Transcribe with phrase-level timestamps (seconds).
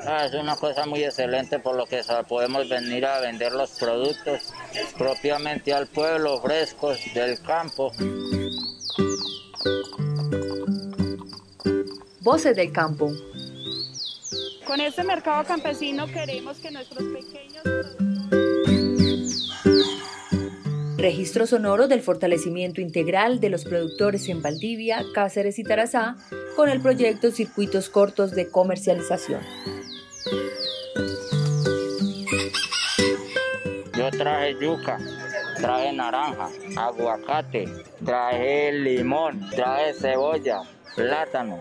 [0.00, 4.54] Ah, es una cosa muy excelente por lo que podemos venir a vender los productos
[4.96, 7.92] propiamente al pueblo, frescos del campo.
[12.20, 13.12] Voces del campo.
[14.66, 17.62] Con este mercado campesino queremos que nuestros pequeños
[20.96, 26.16] Registro sonoro del fortalecimiento integral de los productores en Valdivia, Cáceres y Tarazá
[26.54, 29.40] con el proyecto Circuitos Cortos de Comercialización.
[34.16, 34.98] Traje yuca,
[35.60, 37.68] traje naranja, aguacate,
[38.04, 40.62] traje limón, traje cebolla,
[40.94, 41.60] plátano.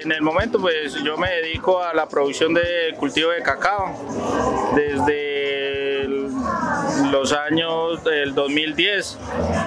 [0.00, 6.08] En el momento pues yo me dedico a la producción de cultivo de cacao desde
[7.10, 9.18] los años del 2010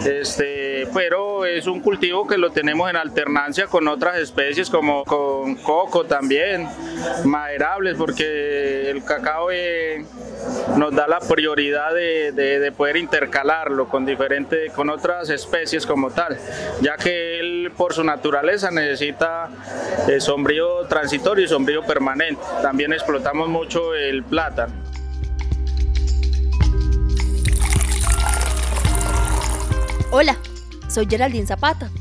[0.06, 5.56] este pero es un cultivo que lo tenemos en alternancia con otras especies como con
[5.56, 6.68] coco también
[7.26, 10.06] maderables porque el cacao eh,
[10.78, 16.38] nos da la prioridad de, poder intercalarlo con diferentes, con otras especies como tal,
[16.82, 19.50] ya que él por su naturaleza necesita
[20.08, 22.42] eh, sombrío transitorio y sombrío permanente.
[22.62, 24.87] También explotamos mucho el plátano.
[30.98, 31.92] Soy Geraldine Zapata.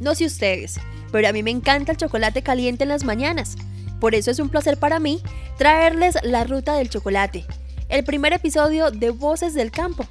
[0.00, 0.80] No sé ustedes,
[1.12, 3.56] pero a mí me encanta el chocolate caliente en las mañanas.
[4.00, 5.20] Por eso es un placer para mí
[5.58, 7.44] traerles la ruta del chocolate,
[7.90, 10.06] el primer episodio de Voces del Campo.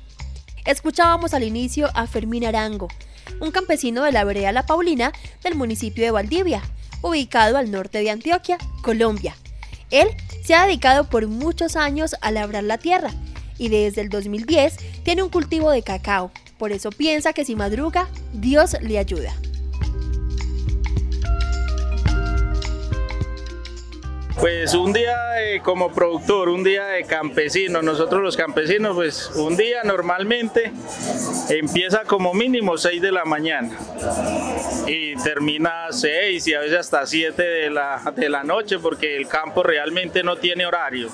[0.63, 2.87] Escuchábamos al inicio a Fermín Arango,
[3.41, 6.61] un campesino de la vereda La Paulina del municipio de Valdivia,
[7.01, 9.35] ubicado al norte de Antioquia, Colombia.
[9.89, 10.07] Él
[10.43, 13.09] se ha dedicado por muchos años a labrar la tierra
[13.57, 16.31] y desde el 2010 tiene un cultivo de cacao.
[16.59, 19.33] Por eso piensa que si madruga, Dios le ayuda.
[24.39, 25.15] Pues un día
[25.63, 30.71] como productor, un día de campesino, nosotros los campesinos, pues un día normalmente
[31.49, 33.71] empieza como mínimo 6 de la mañana
[34.89, 39.27] y termina 6 y a veces hasta 7 de la, de la noche porque el
[39.27, 41.09] campo realmente no tiene horario.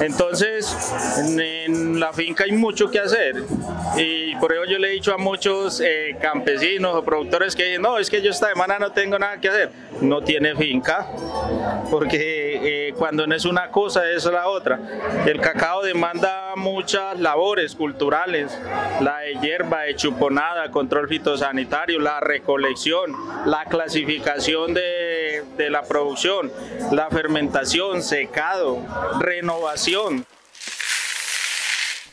[0.00, 0.76] Entonces
[1.18, 3.36] en, la finca hay mucho que hacer
[3.96, 7.98] y por eso yo le he dicho a muchos eh, campesinos o productores que no,
[7.98, 9.70] es que yo esta semana no tengo nada que hacer.
[10.02, 11.06] No tiene finca
[11.90, 14.78] porque eh, cuando no es una cosa es la otra.
[15.26, 18.56] El cacao demanda muchas labores culturales,
[19.00, 23.14] la de hierba, de chuponada, control fitosanitario, la recolección,
[23.46, 26.52] la clasificación de, de la producción,
[26.92, 28.78] la fermentación, secado,
[29.20, 30.26] renovación.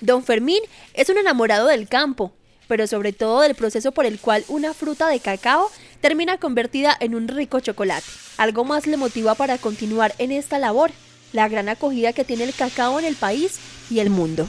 [0.01, 0.61] Don Fermín
[0.93, 2.33] es un enamorado del campo,
[2.67, 5.69] pero sobre todo del proceso por el cual una fruta de cacao
[6.01, 8.05] termina convertida en un rico chocolate.
[8.37, 10.91] Algo más le motiva para continuar en esta labor,
[11.33, 13.59] la gran acogida que tiene el cacao en el país
[13.89, 14.47] y el mundo.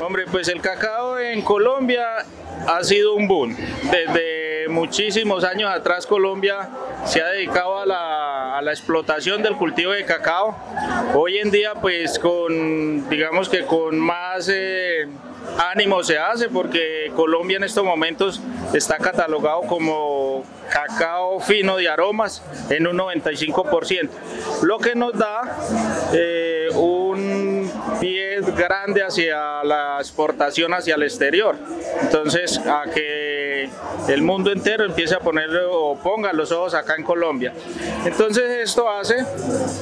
[0.00, 2.24] Hombre, pues el cacao en Colombia
[2.68, 3.56] ha sido un boom.
[3.90, 6.68] Desde muchísimos años atrás Colombia
[7.04, 8.17] se ha dedicado a la,
[8.66, 10.56] explotación del cultivo de cacao.
[11.14, 14.48] Hoy en día pues con, digamos que con más...
[14.52, 15.08] Eh,
[15.56, 18.40] ánimo se hace porque Colombia en estos momentos
[18.74, 24.08] está catalogado como cacao fino de aromas en un 95%,
[24.62, 25.58] lo que nos da
[26.12, 27.70] eh, un
[28.00, 31.56] pie grande hacia la exportación hacia el exterior.
[32.02, 33.27] Entonces, a que
[34.08, 37.52] el mundo entero empiece a poner o ponga los ojos acá en Colombia.
[38.04, 39.16] Entonces, esto hace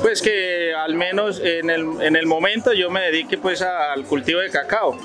[0.03, 4.41] pues que al menos en el, en el momento yo me dedique pues al cultivo
[4.41, 4.99] de cacao.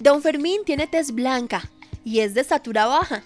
[0.00, 1.68] Don Fermín tiene tez blanca
[2.04, 3.22] y es de estatura baja.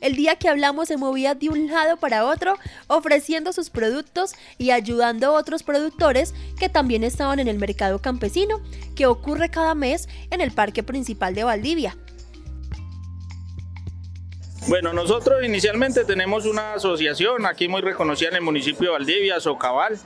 [0.00, 2.58] El día que hablamos se movía de un lado para otro
[2.96, 8.60] ofreciendo sus productos y ayudando a otros productores que también estaban en el mercado campesino
[8.94, 11.96] que ocurre cada mes en el parque principal de Valdivia.
[14.68, 19.98] Bueno, nosotros inicialmente tenemos una asociación aquí muy reconocida en el municipio de Valdivia, Socabal,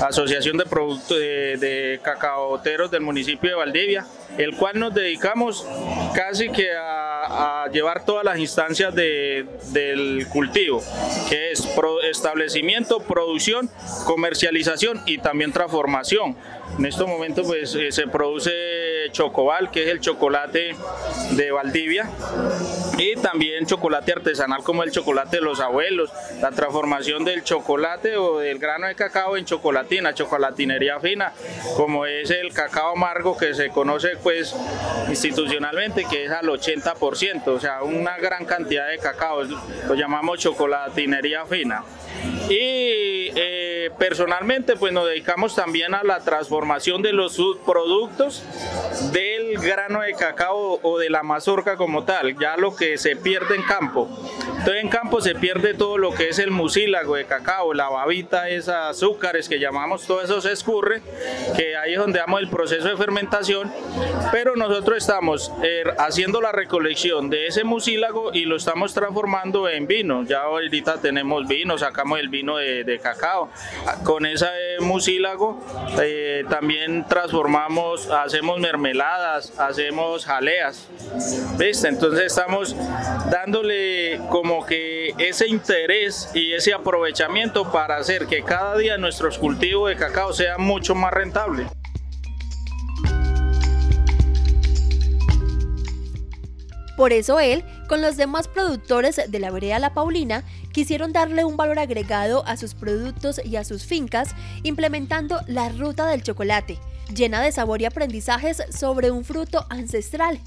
[0.00, 4.06] Asociación de, Productos de, Cacaoteros del municipio de Valdivia,
[4.38, 5.66] el cual nos dedicamos
[6.14, 7.17] casi que a,
[7.72, 10.82] llevar todas las instancias del cultivo,
[11.28, 11.66] que es
[12.10, 13.70] establecimiento, producción,
[14.04, 16.36] comercialización y también transformación.
[16.78, 18.52] En estos momentos pues, eh, se produce
[19.10, 20.74] Chocobal, que es el chocolate
[21.32, 22.08] de Valdivia,
[22.98, 26.10] y también chocolate artesanal como el chocolate de los abuelos,
[26.40, 31.32] la transformación del chocolate o del grano de cacao en chocolatina, chocolatinería fina,
[31.76, 34.54] como es el cacao amargo que se conoce pues
[35.08, 41.46] institucionalmente, que es al 80%, o sea, una gran cantidad de cacao, lo llamamos chocolatinería
[41.46, 41.84] fina.
[42.48, 43.17] Y
[43.90, 48.42] personalmente pues nos dedicamos también a la transformación de los subproductos
[49.60, 53.62] grano de cacao o de la mazorca como tal, ya lo que se pierde en
[53.62, 54.08] campo.
[54.58, 58.48] Entonces en campo se pierde todo lo que es el mucílago de cacao, la babita,
[58.48, 61.02] esos azúcares que llamamos, todo eso se escurre,
[61.56, 63.72] que ahí es donde damos el proceso de fermentación,
[64.32, 69.86] pero nosotros estamos eh, haciendo la recolección de ese mucílago y lo estamos transformando en
[69.86, 70.24] vino.
[70.24, 73.50] Ya ahorita tenemos vino, sacamos el vino de, cacao.
[74.04, 74.46] Con ese
[74.80, 75.60] mucílago
[76.00, 80.86] eh, también transformamos, hacemos mermeladas, hacemos jaleas.
[81.56, 81.88] ¿Viste?
[81.88, 82.76] Entonces estamos
[83.30, 89.88] dándole como que ese interés y ese aprovechamiento para hacer que cada día nuestros cultivos
[89.88, 91.68] de cacao sean mucho más rentables.
[96.98, 100.42] Por eso él, con los demás productores de la vereda La Paulina,
[100.72, 104.34] quisieron darle un valor agregado a sus productos y a sus fincas,
[104.64, 106.80] implementando la ruta del chocolate,
[107.14, 110.40] llena de sabor y aprendizajes sobre un fruto ancestral.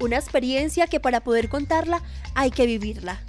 [0.00, 2.02] Una experiencia que para poder contarla
[2.34, 3.20] hay que vivirla.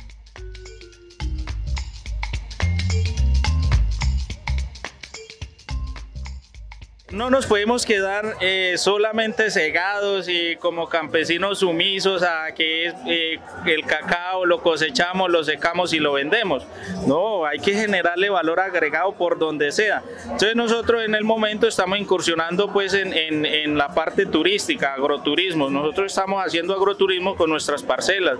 [7.12, 13.86] No nos podemos quedar eh, solamente cegados y como campesinos sumisos a que eh, el
[13.86, 16.66] cacao lo cosechamos, lo secamos y lo vendemos.
[17.08, 20.02] No, hay que generarle valor agregado por donde sea.
[20.24, 25.70] Entonces nosotros en el momento estamos incursionando pues en, en la parte turística, agroturismo.
[25.70, 28.38] Nosotros estamos haciendo agroturismo con nuestras parcelas,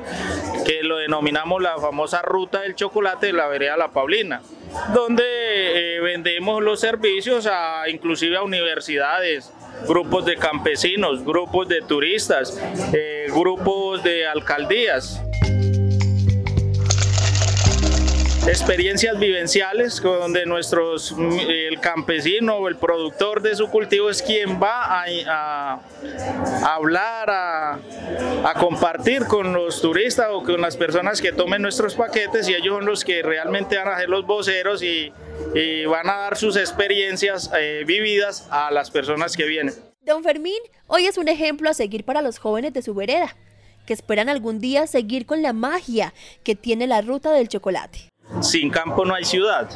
[0.66, 4.42] que lo denominamos la famosa ruta del chocolate de la vereda La Paulina
[4.94, 9.52] donde eh, vendemos los servicios a inclusive a universidades,
[9.88, 12.60] grupos de campesinos, grupos de turistas,
[12.94, 15.22] eh, grupos de alcaldías
[18.48, 21.16] experiencias vivenciales donde nuestros
[21.48, 25.80] el campesino o el productor de su cultivo es quien va a,
[26.64, 32.54] hablar a, compartir con los turistas o con las personas que tomen nuestros paquetes y
[32.54, 35.12] ellos son los que realmente van a ser los voceros y,
[35.88, 39.74] van a dar sus experiencias eh, vividas a las personas que vienen.
[40.02, 43.36] Don Fermín hoy es un ejemplo a seguir para los jóvenes de su vereda
[43.86, 48.11] que esperan algún día seguir con la magia que tiene la ruta del chocolate
[48.42, 49.70] sin campo no hay ciudad.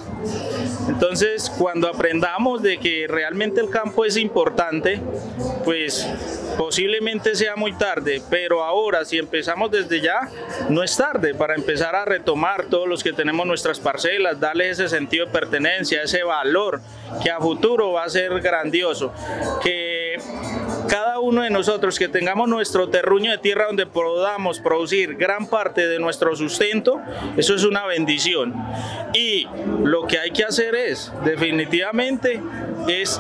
[0.88, 5.02] Entonces, cuando aprendamos de que realmente el campo es importante,
[5.64, 6.08] pues
[6.58, 10.30] posiblemente sea muy tarde, pero ahora si empezamos desde ya,
[10.70, 14.88] no es tarde para empezar a retomar todos los que tenemos nuestras parcelas, darle ese
[14.88, 16.82] sentido de pertenencia, ese valor
[17.24, 19.14] que a futuro va a ser grandioso,
[19.62, 20.05] que
[20.88, 25.88] cada uno de nosotros que tengamos nuestro terruño de tierra donde podamos producir gran parte
[25.88, 27.02] de nuestro sustento,
[27.38, 28.54] eso es una bendición.
[29.14, 29.48] Y
[29.84, 32.42] lo que hay que hacer es, definitivamente,
[32.88, 33.20] es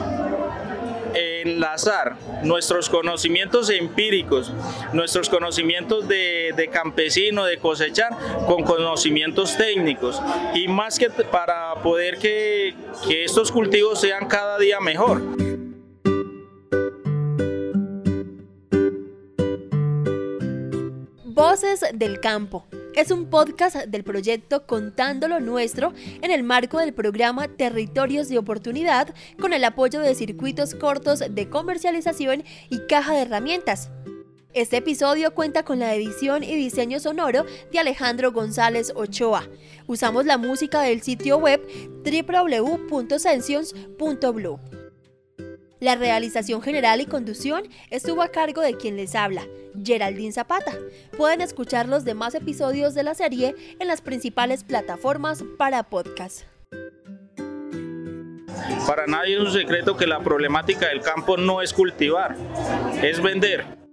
[1.16, 4.52] enlazar nuestros conocimientos empíricos,
[4.94, 8.12] nuestros conocimientos de, campesino, de cosechar,
[8.48, 10.22] con conocimientos técnicos.
[10.54, 12.76] Y más que para poder que,
[13.08, 15.45] que estos cultivos sean cada día mejor.
[21.66, 22.68] Del Campo.
[22.94, 28.38] Es un podcast del proyecto Contando lo Nuestro en el marco del programa Territorios de
[28.38, 33.90] Oportunidad con el apoyo de circuitos cortos de comercialización y caja de herramientas.
[34.54, 39.50] Este episodio cuenta con la edición y diseño sonoro de Alejandro González Ochoa.
[39.88, 41.66] Usamos la música del sitio web
[42.06, 44.60] www.sensions.blue.
[45.82, 49.46] La realización general y conducción estuvo a cargo de quien les habla,
[49.84, 50.72] Geraldine Zapata.
[51.18, 56.44] Pueden escuchar los demás episodios de la serie en las principales plataformas para podcast.
[58.88, 62.38] Para nadie es un secreto que la problemática del campo no es cultivar,
[63.02, 63.85] es vender.